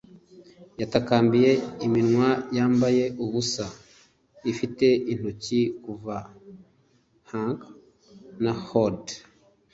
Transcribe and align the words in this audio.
yatakambiye 0.81 1.51
iminwa 1.85 2.29
yambaye 2.57 3.03
ubusa, 3.23 3.65
ifite 4.51 4.87
intoki 5.11 5.61
kuva 5.83 6.15
hank 7.31 7.59
na 8.43 8.53
hood 8.67 9.01